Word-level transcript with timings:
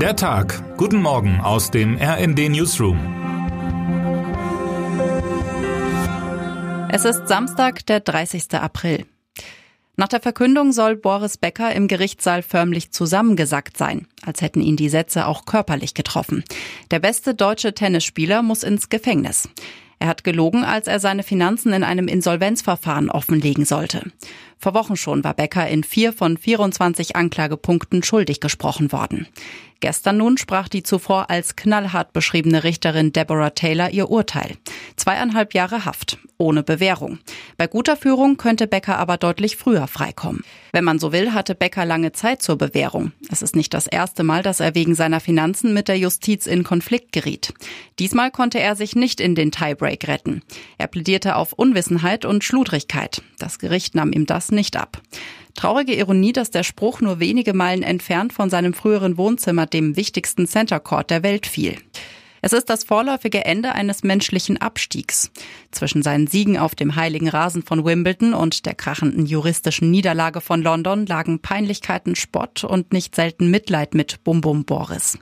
Der 0.00 0.14
Tag. 0.14 0.76
Guten 0.76 1.00
Morgen 1.00 1.40
aus 1.40 1.70
dem 1.70 1.96
RND 1.96 2.50
Newsroom. 2.50 2.98
Es 6.92 7.06
ist 7.06 7.26
Samstag, 7.26 7.86
der 7.86 8.00
30. 8.00 8.52
April. 8.56 9.06
Nach 9.96 10.08
der 10.08 10.20
Verkündung 10.20 10.72
soll 10.72 10.96
Boris 10.96 11.38
Becker 11.38 11.74
im 11.74 11.88
Gerichtssaal 11.88 12.42
förmlich 12.42 12.92
zusammengesackt 12.92 13.78
sein, 13.78 14.06
als 14.22 14.42
hätten 14.42 14.60
ihn 14.60 14.76
die 14.76 14.90
Sätze 14.90 15.26
auch 15.26 15.46
körperlich 15.46 15.94
getroffen. 15.94 16.44
Der 16.90 16.98
beste 16.98 17.34
deutsche 17.34 17.72
Tennisspieler 17.72 18.42
muss 18.42 18.64
ins 18.64 18.90
Gefängnis. 18.90 19.48
Er 19.98 20.08
hat 20.08 20.24
gelogen, 20.24 20.64
als 20.64 20.86
er 20.86 21.00
seine 21.00 21.22
Finanzen 21.22 21.72
in 21.72 21.82
einem 21.82 22.06
Insolvenzverfahren 22.06 23.10
offenlegen 23.10 23.64
sollte. 23.64 24.02
Vor 24.58 24.74
Wochen 24.74 24.96
schon 24.96 25.24
war 25.24 25.34
Becker 25.34 25.66
in 25.68 25.84
vier 25.84 26.12
von 26.12 26.36
24 26.36 27.16
Anklagepunkten 27.16 28.02
schuldig 28.02 28.40
gesprochen 28.40 28.92
worden. 28.92 29.26
Gestern 29.80 30.18
nun 30.18 30.38
sprach 30.38 30.68
die 30.68 30.82
zuvor 30.82 31.30
als 31.30 31.56
knallhart 31.56 32.12
beschriebene 32.12 32.64
Richterin 32.64 33.12
Deborah 33.12 33.50
Taylor 33.50 33.90
ihr 33.90 34.10
Urteil. 34.10 34.56
Zweieinhalb 35.06 35.54
Jahre 35.54 35.84
Haft, 35.84 36.18
ohne 36.36 36.64
Bewährung. 36.64 37.20
Bei 37.56 37.68
guter 37.68 37.96
Führung 37.96 38.38
könnte 38.38 38.66
Becker 38.66 38.98
aber 38.98 39.18
deutlich 39.18 39.56
früher 39.56 39.86
freikommen. 39.86 40.42
Wenn 40.72 40.82
man 40.82 40.98
so 40.98 41.12
will, 41.12 41.32
hatte 41.32 41.54
Becker 41.54 41.84
lange 41.84 42.10
Zeit 42.10 42.42
zur 42.42 42.58
Bewährung. 42.58 43.12
Es 43.30 43.40
ist 43.40 43.54
nicht 43.54 43.72
das 43.72 43.86
erste 43.86 44.24
Mal, 44.24 44.42
dass 44.42 44.58
er 44.58 44.74
wegen 44.74 44.96
seiner 44.96 45.20
Finanzen 45.20 45.72
mit 45.72 45.86
der 45.86 45.96
Justiz 45.96 46.48
in 46.48 46.64
Konflikt 46.64 47.12
geriet. 47.12 47.54
Diesmal 48.00 48.32
konnte 48.32 48.58
er 48.58 48.74
sich 48.74 48.96
nicht 48.96 49.20
in 49.20 49.36
den 49.36 49.52
Tiebreak 49.52 50.08
retten. 50.08 50.42
Er 50.76 50.88
plädierte 50.88 51.36
auf 51.36 51.52
Unwissenheit 51.52 52.24
und 52.24 52.42
Schludrigkeit. 52.42 53.22
Das 53.38 53.60
Gericht 53.60 53.94
nahm 53.94 54.10
ihm 54.10 54.26
das 54.26 54.50
nicht 54.50 54.76
ab. 54.76 55.00
Traurige 55.54 55.94
Ironie, 55.94 56.32
dass 56.32 56.50
der 56.50 56.64
Spruch 56.64 57.00
nur 57.00 57.20
wenige 57.20 57.54
Meilen 57.54 57.84
entfernt 57.84 58.32
von 58.32 58.50
seinem 58.50 58.74
früheren 58.74 59.16
Wohnzimmer, 59.18 59.66
dem 59.66 59.94
wichtigsten 59.94 60.48
Center 60.48 60.80
Court 60.80 61.10
der 61.10 61.22
Welt, 61.22 61.46
fiel. 61.46 61.76
Es 62.46 62.52
ist 62.52 62.70
das 62.70 62.84
vorläufige 62.84 63.44
Ende 63.44 63.72
eines 63.72 64.04
menschlichen 64.04 64.56
Abstiegs. 64.56 65.32
Zwischen 65.72 66.04
seinen 66.04 66.28
Siegen 66.28 66.58
auf 66.58 66.76
dem 66.76 66.94
heiligen 66.94 67.28
Rasen 67.28 67.64
von 67.64 67.84
Wimbledon 67.84 68.34
und 68.34 68.66
der 68.66 68.76
krachenden 68.76 69.26
juristischen 69.26 69.90
Niederlage 69.90 70.40
von 70.40 70.62
London 70.62 71.06
lagen 71.06 71.40
Peinlichkeiten, 71.40 72.14
Spott 72.14 72.62
und 72.62 72.92
nicht 72.92 73.16
selten 73.16 73.50
Mitleid 73.50 73.94
mit 73.94 74.22
Bum 74.22 74.42
Bum 74.42 74.64
Boris. 74.64 75.18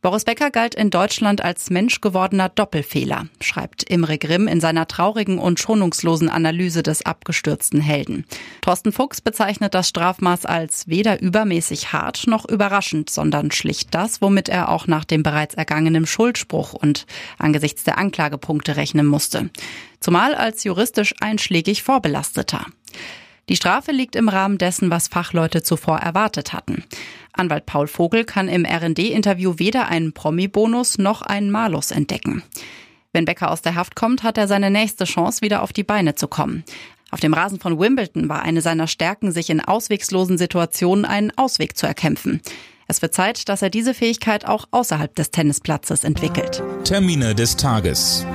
Boris 0.00 0.24
Becker 0.24 0.52
galt 0.52 0.76
in 0.76 0.90
Deutschland 0.90 1.42
als 1.42 1.70
menschgewordener 1.70 2.48
Doppelfehler, 2.48 3.26
schreibt 3.40 3.82
Imre 3.82 4.16
Grimm 4.16 4.46
in 4.46 4.60
seiner 4.60 4.86
traurigen 4.86 5.40
und 5.40 5.58
schonungslosen 5.58 6.28
Analyse 6.28 6.84
des 6.84 7.04
abgestürzten 7.04 7.80
Helden. 7.80 8.24
Thorsten 8.60 8.92
Fuchs 8.92 9.20
bezeichnet 9.20 9.74
das 9.74 9.88
Strafmaß 9.88 10.46
als 10.46 10.86
weder 10.86 11.20
übermäßig 11.20 11.92
hart 11.92 12.28
noch 12.28 12.48
überraschend, 12.48 13.10
sondern 13.10 13.50
schlicht 13.50 13.92
das, 13.92 14.22
womit 14.22 14.48
er 14.48 14.68
auch 14.68 14.86
nach 14.86 15.04
dem 15.04 15.24
bereits 15.24 15.56
ergangenen 15.56 16.06
Schuldspruch 16.06 16.74
und 16.74 17.04
angesichts 17.36 17.82
der 17.82 17.98
Anklagepunkte 17.98 18.76
rechnen 18.76 19.06
musste. 19.06 19.50
Zumal 19.98 20.36
als 20.36 20.62
juristisch 20.62 21.12
einschlägig 21.18 21.82
vorbelasteter. 21.82 22.66
Die 23.48 23.56
Strafe 23.56 23.92
liegt 23.92 24.14
im 24.14 24.28
Rahmen 24.28 24.58
dessen, 24.58 24.90
was 24.90 25.08
Fachleute 25.08 25.62
zuvor 25.62 25.98
erwartet 25.98 26.52
hatten. 26.52 26.84
Anwalt 27.38 27.66
Paul 27.66 27.86
Vogel 27.86 28.24
kann 28.24 28.48
im 28.48 28.66
RD-Interview 28.66 29.54
weder 29.56 29.88
einen 29.88 30.12
Promi-Bonus 30.12 30.98
noch 30.98 31.22
einen 31.22 31.50
Malus 31.50 31.90
entdecken. 31.90 32.42
Wenn 33.12 33.24
Becker 33.24 33.50
aus 33.50 33.62
der 33.62 33.74
Haft 33.74 33.96
kommt, 33.96 34.22
hat 34.22 34.38
er 34.38 34.48
seine 34.48 34.70
nächste 34.70 35.04
Chance, 35.04 35.40
wieder 35.40 35.62
auf 35.62 35.72
die 35.72 35.84
Beine 35.84 36.14
zu 36.14 36.28
kommen. 36.28 36.64
Auf 37.10 37.20
dem 37.20 37.32
Rasen 37.32 37.58
von 37.58 37.78
Wimbledon 37.78 38.28
war 38.28 38.42
eine 38.42 38.60
seiner 38.60 38.86
Stärken, 38.86 39.32
sich 39.32 39.48
in 39.50 39.60
auswegslosen 39.60 40.36
Situationen 40.36 41.04
einen 41.04 41.32
Ausweg 41.36 41.76
zu 41.76 41.86
erkämpfen. 41.86 42.42
Es 42.86 43.02
wird 43.02 43.14
Zeit, 43.14 43.48
dass 43.48 43.62
er 43.62 43.70
diese 43.70 43.94
Fähigkeit 43.94 44.46
auch 44.46 44.66
außerhalb 44.70 45.14
des 45.14 45.30
Tennisplatzes 45.30 46.04
entwickelt. 46.04 46.62
Termine 46.84 47.34
des 47.34 47.56
Tages. 47.56 48.26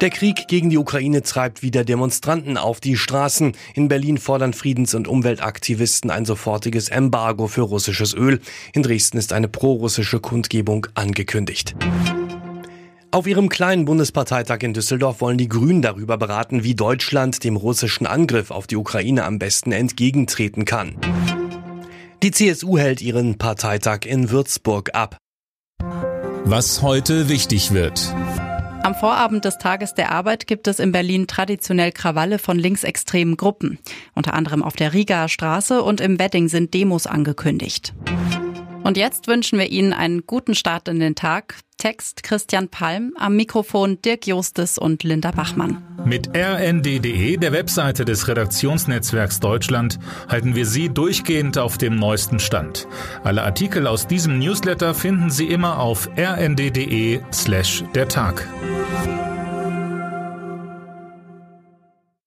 Der 0.00 0.10
Krieg 0.10 0.46
gegen 0.46 0.70
die 0.70 0.78
Ukraine 0.78 1.22
treibt 1.22 1.62
wieder 1.62 1.84
Demonstranten 1.84 2.56
auf 2.56 2.78
die 2.78 2.96
Straßen. 2.96 3.52
In 3.74 3.88
Berlin 3.88 4.18
fordern 4.18 4.52
Friedens- 4.52 4.94
und 4.94 5.08
Umweltaktivisten 5.08 6.12
ein 6.12 6.24
sofortiges 6.24 6.88
Embargo 6.88 7.48
für 7.48 7.62
russisches 7.62 8.14
Öl. 8.14 8.40
In 8.72 8.84
Dresden 8.84 9.18
ist 9.18 9.32
eine 9.32 9.48
prorussische 9.48 10.20
Kundgebung 10.20 10.86
angekündigt. 10.94 11.74
Auf 13.10 13.26
ihrem 13.26 13.48
kleinen 13.48 13.86
Bundesparteitag 13.86 14.58
in 14.60 14.72
Düsseldorf 14.72 15.20
wollen 15.20 15.38
die 15.38 15.48
Grünen 15.48 15.82
darüber 15.82 16.16
beraten, 16.16 16.62
wie 16.62 16.76
Deutschland 16.76 17.42
dem 17.42 17.56
russischen 17.56 18.06
Angriff 18.06 18.52
auf 18.52 18.68
die 18.68 18.76
Ukraine 18.76 19.24
am 19.24 19.40
besten 19.40 19.72
entgegentreten 19.72 20.64
kann. 20.64 20.96
Die 22.22 22.30
CSU 22.30 22.78
hält 22.78 23.00
ihren 23.00 23.36
Parteitag 23.38 24.00
in 24.04 24.30
Würzburg 24.30 24.94
ab. 24.94 25.16
Was 26.44 26.82
heute 26.82 27.28
wichtig 27.28 27.72
wird. 27.72 28.14
Am 28.88 28.94
Vorabend 28.94 29.44
des 29.44 29.58
Tages 29.58 29.92
der 29.92 30.12
Arbeit 30.12 30.46
gibt 30.46 30.66
es 30.66 30.78
in 30.78 30.92
Berlin 30.92 31.26
traditionell 31.26 31.92
Krawalle 31.92 32.38
von 32.38 32.58
linksextremen 32.58 33.36
Gruppen. 33.36 33.78
Unter 34.14 34.32
anderem 34.32 34.62
auf 34.62 34.76
der 34.76 34.94
Rigaer 34.94 35.28
Straße 35.28 35.82
und 35.82 36.00
im 36.00 36.18
Wedding 36.18 36.48
sind 36.48 36.72
Demos 36.72 37.06
angekündigt. 37.06 37.92
Und 38.82 38.96
jetzt 38.96 39.26
wünschen 39.26 39.58
wir 39.58 39.70
Ihnen 39.70 39.92
einen 39.92 40.26
guten 40.26 40.54
Start 40.54 40.88
in 40.88 41.00
den 41.00 41.14
Tag. 41.14 41.56
Text 41.78 42.24
Christian 42.24 42.68
Palm, 42.68 43.12
am 43.16 43.36
Mikrofon 43.36 44.02
Dirk 44.02 44.26
Justes 44.26 44.78
und 44.78 45.04
Linda 45.04 45.30
Bachmann. 45.30 45.82
Mit 46.04 46.28
rnd.de, 46.36 47.36
der 47.36 47.52
Webseite 47.52 48.04
des 48.04 48.26
Redaktionsnetzwerks 48.26 49.38
Deutschland, 49.40 49.98
halten 50.28 50.56
wir 50.56 50.66
Sie 50.66 50.88
durchgehend 50.88 51.56
auf 51.58 51.78
dem 51.78 51.96
neuesten 51.96 52.40
Stand. 52.40 52.88
Alle 53.22 53.44
Artikel 53.44 53.86
aus 53.86 54.08
diesem 54.08 54.38
Newsletter 54.38 54.94
finden 54.94 55.30
Sie 55.30 55.46
immer 55.46 55.78
auf 55.78 56.08
rnd.de 56.16 57.20
slash 57.32 57.84
der 57.94 58.08
Tag. 58.08 58.48